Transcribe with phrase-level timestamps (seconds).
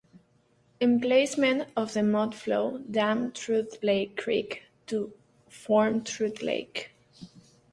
[0.81, 5.13] Emplacement of the mudflow dammed Trout Lake Creek to
[5.47, 6.91] form Trout Lake.